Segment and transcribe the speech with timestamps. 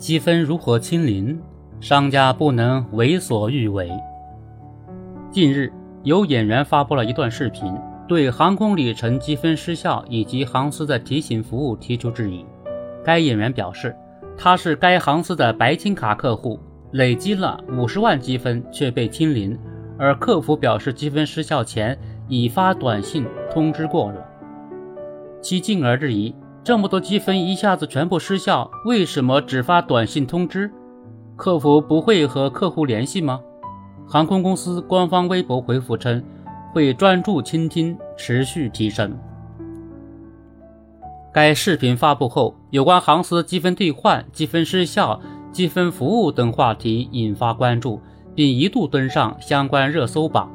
[0.00, 1.38] 积分如何清零？
[1.78, 3.92] 商家不能为所欲为。
[5.30, 5.70] 近日，
[6.04, 7.70] 有演员发布了一段视频，
[8.08, 12.46] 对航空里程积分失效以及航司的提醒服务提出质疑。
[13.04, 13.94] 该演员表示，
[14.38, 16.58] 他是该航司的白金卡客户，
[16.92, 19.58] 累积了五十万积分却被清零，
[19.98, 21.96] 而客服表示积分失效前
[22.26, 24.24] 已发短信通知过了。
[25.42, 26.34] 其进而质疑。
[26.62, 30.70] 这么多积分一下子全部失效，为什么只发短信通知？
[31.34, 33.40] 客服不会和客户联系吗？
[34.06, 36.22] 航空公司官方微博回复称，
[36.72, 39.16] 会专注倾听，持续提升。
[41.32, 45.18] 该视频发布后，有关航司积分兑换、积分失效、
[45.50, 48.02] 积分服务等话题引发关注，
[48.34, 50.50] 并一度登上相关热搜榜。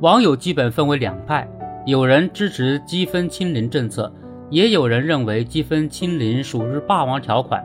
[0.00, 1.48] 网友基本分为两派，
[1.86, 4.12] 有人支持积分清零政策。
[4.50, 7.62] 也有人认为积分清零属于霸王条款，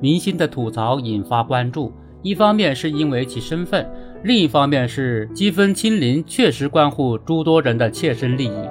[0.00, 1.92] 明星的吐槽引发关注。
[2.20, 3.88] 一方面是因为其身份，
[4.22, 8.68] 另一方面是积分清零确实关乎诸多人的切身利益。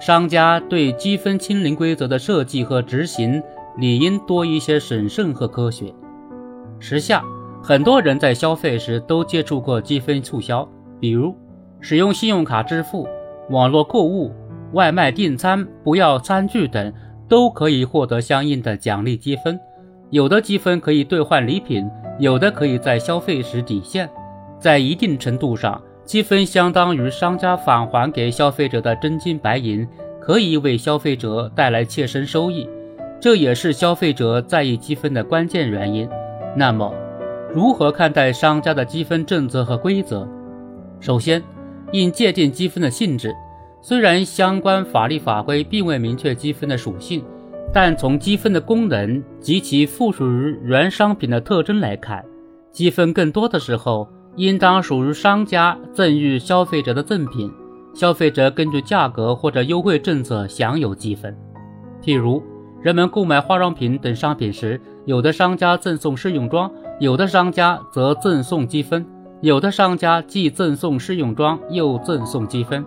[0.00, 3.42] 商家对积分清零规则的设计和执行，
[3.78, 5.94] 理应多一些审慎和科学。
[6.80, 7.22] 时下，
[7.62, 10.68] 很多人在消费时都接触过积分促销，
[11.00, 11.34] 比如
[11.80, 13.08] 使用信用卡支付、
[13.50, 14.32] 网络购物。
[14.72, 16.92] 外卖订餐、不要餐具等
[17.28, 19.58] 都可以获得相应的奖励积分，
[20.10, 21.88] 有的积分可以兑换礼品，
[22.18, 24.08] 有的可以在消费时抵现。
[24.58, 29.86] 在一定程度上，积分相当于商家返还给消费者的真金白银，
[30.20, 32.68] 可以为消费者带来切身收益，
[33.20, 36.08] 这也是消费者在意积分的关键原因。
[36.56, 36.92] 那么，
[37.54, 40.28] 如何看待商家的积分政策和规则？
[41.00, 41.42] 首先，
[41.92, 43.34] 应界定积分的性质。
[43.80, 47.24] 虽然相关法律法规并未明确积分的属性，
[47.72, 52.24] 但从积分的功能及其附属于原商品的特征来看，
[52.72, 57.50] 积分更多的时候应当属于商家赠予消费者的赠品，
[57.94, 61.36] 消费者根据价格或者优惠政策享有积分。
[62.02, 62.42] 譬如，
[62.82, 66.70] 人们购买化妆品等商品时，有的商家赠送试用装，
[67.00, 69.06] 有的商家则赠送积分，
[69.40, 72.84] 有的商家既赠送试用装又赠送积分。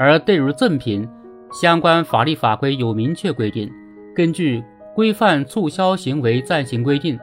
[0.00, 1.06] 而对于赠品，
[1.52, 3.70] 相关法律法规有明确规定。
[4.16, 4.58] 根据
[4.94, 7.18] 《规范促销行为暂行规定》，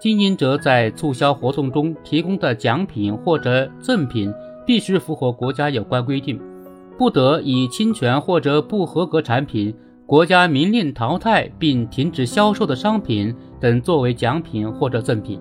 [0.00, 4.32] 经营者在促销活动中提供的奖品或者赠品
[4.64, 6.40] 必须符合国家有关规定，
[6.96, 9.76] 不得以侵权或者不合格产品、
[10.06, 15.38] 国家明令淘汰并停止销售的商品等作为奖品或者赠品。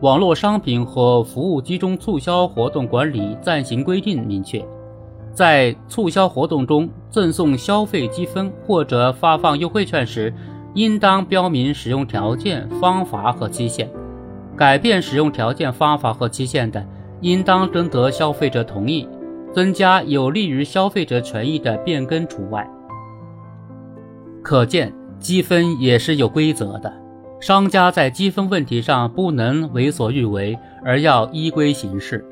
[0.00, 4.60] 网络商品和服务集中促销活动管理暂行规定明确。
[5.32, 10.34] 在促销活动中赠送消费积分或者发放优惠券时，
[10.74, 13.88] 应当标明使用条件、方法和期限。
[14.56, 16.84] 改变使用条件、方法和期限的，
[17.20, 19.08] 应当征得消费者同意。
[19.50, 22.68] 增加有利于消费者权益的变更除外。
[24.42, 26.92] 可见，积分也是有规则的。
[27.40, 32.24] 商家在积分问题上不能为所欲为，而要依规行事。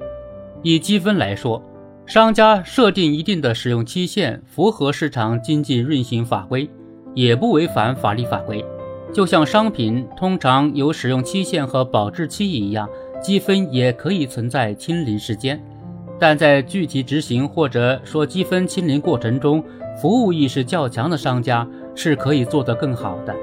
[0.62, 1.62] 以积分来说。
[2.06, 6.71] 商家设定一定的使用期限，符合市场经济运行法规，
[7.15, 8.65] 也不违反法律法规。
[9.12, 12.89] 就像商品通常有使用期限和保质期一样，
[13.21, 15.61] 积分也可以存在清零时间。
[16.17, 19.62] 但在具体执行或者说积分清零过程中，
[20.00, 23.34] 服务意识较强的商家是可以做得更好的。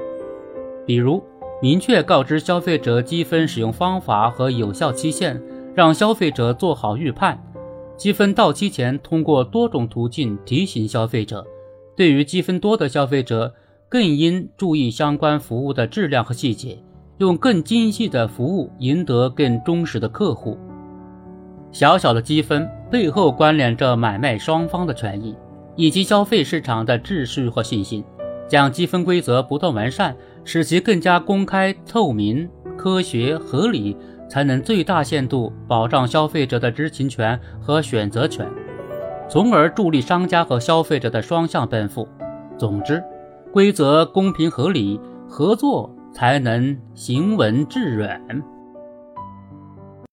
[0.86, 1.22] 比如，
[1.60, 5.38] 明确告知消费者积分使用方法和有效期限，
[5.74, 7.38] 让消费者做好预判。
[7.96, 11.46] 积分到期前，通过多种途径提醒消费者。
[11.96, 13.54] 对于积分多的消费者，
[13.88, 16.78] 更应注意相关服务的质量和细节，
[17.18, 20.58] 用更精细的服务赢得更忠实的客户。
[21.70, 25.36] 小小的积分背后关联着买卖双方的权益，
[25.76, 28.04] 以及消费市场的秩序和信心。
[28.46, 33.96] 将积分规则不断完善，使其更加公开、透明、科学、合理。
[34.28, 38.46] 才能最大限度保障消费者的知情权和选择权，
[39.28, 42.08] 从而助力商家和消费者的双向奔赴。
[42.58, 43.02] 总之，
[43.52, 48.20] 规则公平合理，合作才能行稳致远。